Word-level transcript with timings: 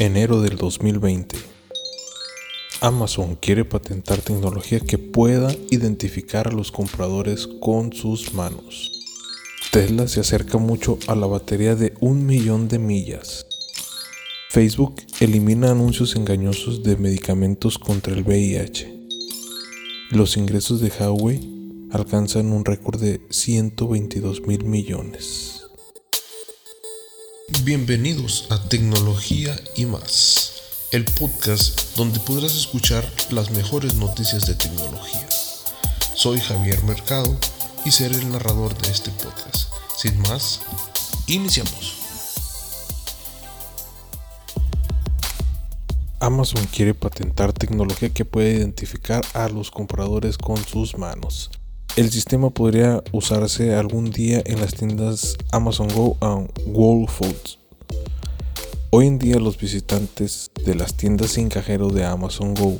Enero 0.00 0.40
del 0.40 0.56
2020. 0.56 1.36
Amazon 2.80 3.34
quiere 3.34 3.64
patentar 3.64 4.20
tecnología 4.20 4.78
que 4.78 4.96
pueda 4.96 5.52
identificar 5.70 6.46
a 6.46 6.52
los 6.52 6.70
compradores 6.70 7.48
con 7.60 7.92
sus 7.92 8.32
manos. 8.32 8.92
Tesla 9.72 10.06
se 10.06 10.20
acerca 10.20 10.58
mucho 10.58 11.00
a 11.08 11.16
la 11.16 11.26
batería 11.26 11.74
de 11.74 11.94
un 11.98 12.26
millón 12.26 12.68
de 12.68 12.78
millas. 12.78 13.44
Facebook 14.50 15.02
elimina 15.18 15.72
anuncios 15.72 16.14
engañosos 16.14 16.84
de 16.84 16.96
medicamentos 16.96 17.76
contra 17.76 18.14
el 18.14 18.22
VIH. 18.22 19.08
Los 20.12 20.36
ingresos 20.36 20.80
de 20.80 20.92
Huawei 20.96 21.88
alcanzan 21.90 22.52
un 22.52 22.64
récord 22.64 23.00
de 23.00 23.20
122 23.30 24.42
mil 24.46 24.64
millones. 24.64 25.57
Bienvenidos 27.64 28.46
a 28.50 28.68
Tecnología 28.68 29.54
y 29.74 29.84
más, 29.84 30.62
el 30.92 31.04
podcast 31.04 31.96
donde 31.96 32.20
podrás 32.20 32.54
escuchar 32.54 33.04
las 33.30 33.50
mejores 33.50 33.94
noticias 33.94 34.46
de 34.46 34.54
tecnología. 34.54 35.28
Soy 36.14 36.40
Javier 36.40 36.82
Mercado 36.84 37.36
y 37.84 37.90
seré 37.90 38.16
el 38.16 38.30
narrador 38.30 38.76
de 38.78 38.90
este 38.90 39.10
podcast. 39.10 39.72
Sin 39.96 40.18
más, 40.20 40.60
iniciamos. 41.26 41.98
Amazon 46.20 46.64
quiere 46.66 46.94
patentar 46.94 47.52
tecnología 47.52 48.10
que 48.10 48.24
puede 48.24 48.54
identificar 48.54 49.24
a 49.34 49.48
los 49.48 49.70
compradores 49.70 50.38
con 50.38 50.58
sus 50.64 50.96
manos. 50.96 51.50
El 51.98 52.12
sistema 52.12 52.50
podría 52.50 53.02
usarse 53.10 53.74
algún 53.74 54.12
día 54.12 54.40
en 54.46 54.60
las 54.60 54.72
tiendas 54.72 55.36
Amazon 55.50 55.88
Go 55.88 56.16
Whole 56.20 57.08
Foods. 57.08 57.58
Hoy 58.90 59.08
en 59.08 59.18
día 59.18 59.40
los 59.40 59.58
visitantes 59.58 60.52
de 60.64 60.76
las 60.76 60.94
tiendas 60.94 61.32
sin 61.32 61.48
cajero 61.48 61.88
de 61.88 62.04
Amazon 62.04 62.54
Go 62.54 62.78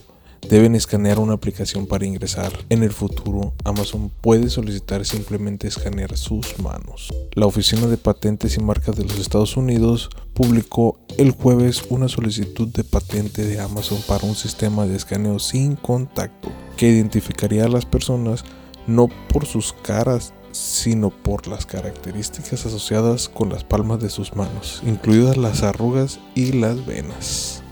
deben 0.48 0.76
escanear 0.76 1.18
una 1.18 1.32
aplicación 1.32 1.88
para 1.88 2.06
ingresar. 2.06 2.52
En 2.68 2.84
el 2.84 2.92
futuro, 2.92 3.54
Amazon 3.64 4.12
puede 4.20 4.50
solicitar 4.50 5.04
simplemente 5.04 5.66
escanear 5.66 6.16
sus 6.16 6.56
manos. 6.60 7.12
La 7.32 7.46
Oficina 7.46 7.88
de 7.88 7.96
Patentes 7.96 8.56
y 8.56 8.60
Marcas 8.60 8.94
de 8.94 9.02
los 9.02 9.18
Estados 9.18 9.56
Unidos 9.56 10.10
publicó 10.32 11.00
el 11.16 11.32
jueves 11.32 11.82
una 11.88 12.06
solicitud 12.06 12.68
de 12.68 12.84
patente 12.84 13.44
de 13.44 13.58
Amazon 13.58 13.98
para 14.06 14.28
un 14.28 14.36
sistema 14.36 14.86
de 14.86 14.94
escaneo 14.94 15.40
sin 15.40 15.74
contacto 15.74 16.52
que 16.76 16.88
identificaría 16.88 17.64
a 17.64 17.68
las 17.68 17.84
personas 17.84 18.44
no 18.88 19.08
por 19.28 19.46
sus 19.46 19.72
caras, 19.72 20.32
sino 20.50 21.10
por 21.10 21.46
las 21.46 21.66
características 21.66 22.66
asociadas 22.66 23.28
con 23.28 23.50
las 23.50 23.62
palmas 23.62 24.00
de 24.00 24.10
sus 24.10 24.34
manos, 24.34 24.82
incluidas 24.84 25.36
las 25.36 25.62
arrugas 25.62 26.18
y 26.34 26.52
las 26.52 26.84
venas. 26.84 27.62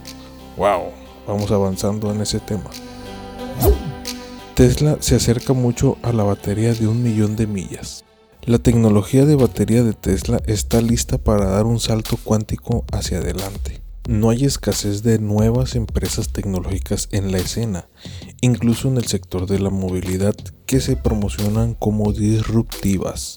¡Wow! 0.55 0.91
Vamos 1.27 1.51
avanzando 1.51 2.11
en 2.13 2.21
ese 2.21 2.39
tema. 2.39 2.69
Tesla 4.55 4.97
se 5.01 5.15
acerca 5.15 5.53
mucho 5.53 5.97
a 6.01 6.13
la 6.13 6.23
batería 6.23 6.73
de 6.73 6.87
un 6.87 7.03
millón 7.03 7.35
de 7.35 7.47
millas. 7.47 8.05
La 8.43 8.59
tecnología 8.59 9.25
de 9.25 9.35
batería 9.35 9.83
de 9.83 9.93
Tesla 9.93 10.39
está 10.45 10.81
lista 10.81 11.17
para 11.17 11.49
dar 11.49 11.65
un 11.65 11.79
salto 11.79 12.17
cuántico 12.23 12.85
hacia 12.91 13.17
adelante. 13.17 13.86
No 14.07 14.29
hay 14.29 14.45
escasez 14.45 15.03
de 15.03 15.19
nuevas 15.19 15.75
empresas 15.75 16.29
tecnológicas 16.29 17.09
en 17.11 17.33
la 17.33 17.39
escena, 17.39 17.89
incluso 18.39 18.87
en 18.87 18.95
el 18.95 19.05
sector 19.05 19.47
de 19.47 19.59
la 19.59 19.69
movilidad, 19.69 20.33
que 20.65 20.79
se 20.79 20.95
promocionan 20.95 21.73
como 21.73 22.13
disruptivas. 22.13 23.35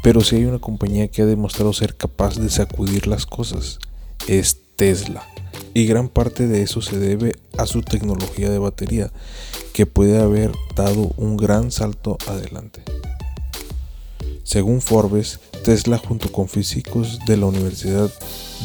Pero 0.00 0.20
si 0.20 0.36
hay 0.36 0.44
una 0.44 0.60
compañía 0.60 1.08
que 1.08 1.22
ha 1.22 1.26
demostrado 1.26 1.72
ser 1.72 1.96
capaz 1.96 2.36
de 2.36 2.50
sacudir 2.50 3.08
las 3.08 3.26
cosas, 3.26 3.80
es 4.28 4.58
Tesla. 4.76 5.26
Y 5.74 5.86
gran 5.86 6.08
parte 6.08 6.46
de 6.46 6.62
eso 6.62 6.82
se 6.82 7.00
debe 7.00 7.34
a 7.58 7.66
su 7.66 7.82
tecnología 7.82 8.48
de 8.48 8.60
batería, 8.60 9.10
que 9.72 9.86
puede 9.86 10.20
haber 10.20 10.52
dado 10.76 11.10
un 11.16 11.36
gran 11.36 11.72
salto 11.72 12.16
adelante. 12.28 12.84
Según 14.44 14.80
Forbes, 14.80 15.40
Tesla 15.64 15.98
junto 15.98 16.30
con 16.30 16.46
físicos 16.48 17.18
de 17.26 17.38
la 17.38 17.46
Universidad 17.46 18.12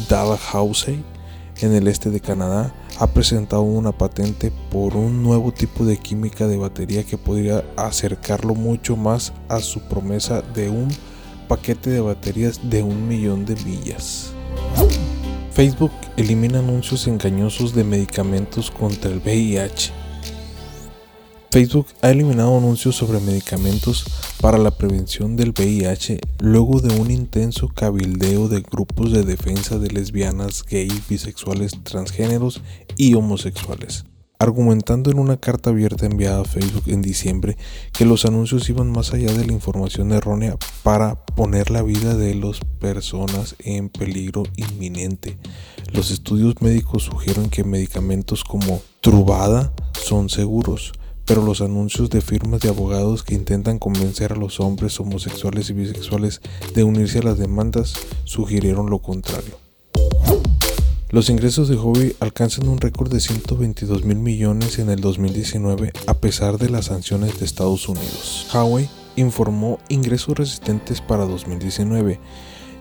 Dalhousie 0.08 1.02
en 1.66 1.74
el 1.74 1.88
este 1.88 2.10
de 2.10 2.20
Canadá 2.20 2.74
ha 2.98 3.06
presentado 3.06 3.62
una 3.62 3.92
patente 3.92 4.52
por 4.70 4.96
un 4.96 5.22
nuevo 5.22 5.52
tipo 5.52 5.84
de 5.84 5.96
química 5.96 6.46
de 6.46 6.56
batería 6.56 7.04
que 7.04 7.18
podría 7.18 7.64
acercarlo 7.76 8.54
mucho 8.54 8.96
más 8.96 9.32
a 9.48 9.60
su 9.60 9.80
promesa 9.80 10.42
de 10.42 10.70
un 10.70 10.88
paquete 11.48 11.90
de 11.90 12.00
baterías 12.00 12.60
de 12.68 12.82
un 12.82 13.08
millón 13.08 13.44
de 13.44 13.56
millas. 13.64 14.32
Facebook 15.52 15.92
elimina 16.16 16.60
anuncios 16.60 17.06
engañosos 17.06 17.74
de 17.74 17.84
medicamentos 17.84 18.70
contra 18.70 19.10
el 19.10 19.18
VIH. 19.18 19.92
Facebook 21.50 21.86
ha 22.02 22.10
eliminado 22.10 22.58
anuncios 22.58 22.96
sobre 22.96 23.20
medicamentos 23.20 24.04
para 24.42 24.58
la 24.58 24.70
prevención 24.70 25.34
del 25.34 25.54
VIH 25.58 26.20
luego 26.40 26.80
de 26.82 27.00
un 27.00 27.10
intenso 27.10 27.68
cabildeo 27.68 28.48
de 28.48 28.60
grupos 28.60 29.12
de 29.12 29.22
defensa 29.22 29.78
de 29.78 29.88
lesbianas, 29.88 30.62
gays, 30.62 31.08
bisexuales, 31.08 31.72
transgéneros 31.84 32.60
y 32.98 33.14
homosexuales, 33.14 34.04
argumentando 34.38 35.10
en 35.10 35.18
una 35.18 35.38
carta 35.38 35.70
abierta 35.70 36.04
enviada 36.04 36.42
a 36.42 36.44
Facebook 36.44 36.84
en 36.88 37.00
diciembre 37.00 37.56
que 37.94 38.04
los 38.04 38.26
anuncios 38.26 38.68
iban 38.68 38.92
más 38.92 39.14
allá 39.14 39.32
de 39.32 39.46
la 39.46 39.54
información 39.54 40.12
errónea 40.12 40.58
para 40.82 41.24
poner 41.24 41.70
la 41.70 41.80
vida 41.80 42.14
de 42.14 42.34
las 42.34 42.60
personas 42.78 43.56
en 43.60 43.88
peligro 43.88 44.42
inminente. 44.56 45.38
Los 45.94 46.10
estudios 46.10 46.60
médicos 46.60 47.04
sugieren 47.04 47.48
que 47.48 47.64
medicamentos 47.64 48.44
como 48.44 48.82
Truvada 49.00 49.72
son 49.94 50.28
seguros, 50.28 50.92
pero 51.28 51.42
los 51.42 51.60
anuncios 51.60 52.08
de 52.08 52.22
firmas 52.22 52.62
de 52.62 52.70
abogados 52.70 53.22
que 53.22 53.34
intentan 53.34 53.78
convencer 53.78 54.32
a 54.32 54.36
los 54.36 54.60
hombres 54.60 54.98
homosexuales 54.98 55.68
y 55.68 55.74
bisexuales 55.74 56.40
de 56.74 56.84
unirse 56.84 57.18
a 57.18 57.22
las 57.22 57.38
demandas 57.38 57.92
sugirieron 58.24 58.88
lo 58.88 59.00
contrario. 59.00 59.58
Los 61.10 61.28
ingresos 61.28 61.68
de 61.68 61.76
Huawei 61.76 62.16
alcanzan 62.20 62.66
un 62.66 62.78
récord 62.78 63.12
de 63.12 63.20
122 63.20 64.04
mil 64.04 64.18
millones 64.18 64.78
en 64.78 64.88
el 64.88 65.00
2019 65.02 65.92
a 66.06 66.14
pesar 66.14 66.56
de 66.56 66.70
las 66.70 66.86
sanciones 66.86 67.38
de 67.38 67.44
Estados 67.44 67.86
Unidos. 67.90 68.46
Huawei 68.52 68.88
informó 69.16 69.80
ingresos 69.90 70.38
resistentes 70.38 71.02
para 71.02 71.26
2019, 71.26 72.18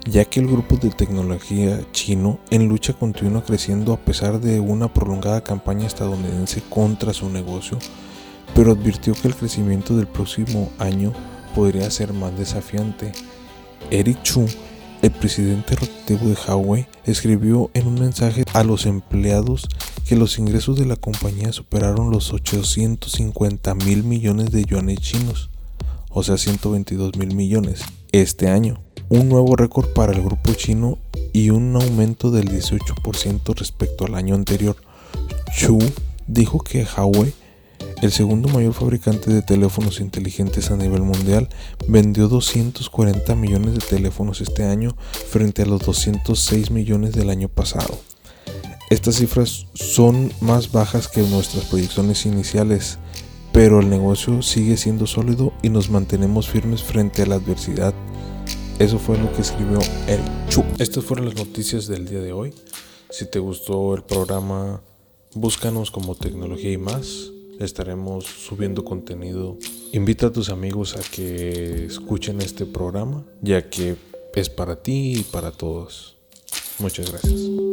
ya 0.10 0.24
que 0.24 0.40
el 0.40 0.48
grupo 0.48 0.78
de 0.78 0.90
tecnología 0.90 1.82
chino 1.92 2.40
en 2.50 2.70
lucha 2.70 2.94
continúa 2.94 3.44
creciendo 3.44 3.92
a 3.92 3.98
pesar 3.98 4.40
de 4.40 4.62
una 4.62 4.94
prolongada 4.94 5.44
campaña 5.44 5.86
estadounidense 5.86 6.62
contra 6.70 7.12
su 7.12 7.30
negocio 7.30 7.78
pero 8.56 8.72
advirtió 8.72 9.14
que 9.14 9.28
el 9.28 9.36
crecimiento 9.36 9.96
del 9.96 10.08
próximo 10.08 10.72
año 10.80 11.14
podría 11.56 11.90
ser 11.90 12.14
más 12.14 12.38
desafiante. 12.38 13.12
Eric 13.92 14.22
Chu, 14.24 14.46
el 15.02 15.12
presidente 15.12 15.76
rotativo 15.76 16.30
de 16.30 16.36
Huawei, 16.36 16.88
escribió 17.06 17.70
en 17.74 17.88
un 17.88 17.96
mensaje 17.96 18.44
a 18.54 18.64
los 18.64 18.86
empleados 18.86 19.68
que 20.08 20.16
los 20.16 20.40
ingresos 20.40 20.78
de 20.80 20.86
la 20.86 20.96
compañía 20.96 21.52
superaron 21.52 22.12
los 22.12 22.32
850 22.32 23.76
mil 23.76 24.04
millones 24.04 24.52
de 24.52 24.64
yuanes 24.64 25.00
chinos, 25.00 25.50
o 26.10 26.24
sea 26.24 26.38
122 26.38 27.18
mil 27.18 27.36
millones, 27.36 27.82
este 28.12 28.50
año, 28.50 28.82
un 29.10 29.30
nuevo 29.30 29.56
récord 29.56 29.88
para 29.94 30.14
el 30.14 30.22
grupo 30.22 30.54
chino 30.54 30.98
y 31.34 31.50
un 31.50 31.76
aumento 31.76 32.32
del 32.32 32.50
18% 32.50 33.56
respecto 33.56 34.06
al 34.06 34.16
año 34.16 34.36
anterior. 34.36 34.76
Chu 35.56 35.78
dijo 36.28 36.60
que 36.60 36.86
Huawei 36.86 37.34
el 38.02 38.12
segundo 38.12 38.48
mayor 38.50 38.74
fabricante 38.74 39.32
de 39.32 39.42
teléfonos 39.42 40.00
inteligentes 40.00 40.70
a 40.70 40.78
nivel 40.78 41.02
mundial, 41.02 41.50
vendió 41.88 42.28
240 42.28 43.36
millones 43.36 43.74
de 43.74 43.80
teléfonos 43.80 44.40
este 44.42 44.66
año 44.66 44.96
frente 45.30 45.64
a 45.64 45.66
los 45.66 45.82
206 45.82 46.70
millones 46.70 47.14
del 47.14 47.30
año 47.30 47.50
pasado. 47.50 47.98
Estas 48.92 49.16
cifras 49.16 49.66
son 49.74 50.32
más 50.42 50.72
bajas 50.72 51.08
que 51.08 51.22
nuestras 51.22 51.66
proyecciones 51.66 52.26
iniciales, 52.26 53.00
pero 53.52 53.80
el 53.80 53.90
negocio 53.90 54.44
sigue 54.44 54.78
siendo 54.78 55.08
sólido 55.08 55.52
y 55.64 55.70
nos 55.70 55.90
mantenemos 55.90 56.48
firmes 56.48 56.84
frente 56.84 57.24
a 57.24 57.26
la 57.26 57.36
adversidad. 57.36 57.94
Eso 58.78 59.00
fue 59.00 59.18
lo 59.18 59.34
que 59.34 59.42
escribió 59.42 59.80
el 60.08 60.22
Chu. 60.50 60.64
Estas 60.78 61.04
fueron 61.04 61.26
las 61.26 61.36
noticias 61.36 61.88
del 61.88 62.08
día 62.08 62.22
de 62.22 62.32
hoy. 62.32 62.54
Si 63.10 63.26
te 63.26 63.40
gustó 63.40 63.96
el 63.96 64.04
programa, 64.04 64.82
búscanos 65.34 65.90
como 65.90 66.14
Tecnología 66.14 66.72
y 66.72 66.78
más 66.78 67.32
estaremos 67.60 68.26
subiendo 68.26 68.84
contenido. 68.84 69.58
Invita 69.92 70.28
a 70.28 70.32
tus 70.32 70.50
amigos 70.50 70.96
a 70.96 71.02
que 71.12 71.86
escuchen 71.86 72.42
este 72.42 72.66
programa, 72.66 73.26
ya 73.42 73.70
que 73.70 73.96
es 74.36 74.50
para 74.50 74.82
ti 74.82 75.20
y 75.20 75.24
para 75.24 75.52
todos. 75.52 76.16
Muchas 76.80 77.12
gracias. 77.12 77.67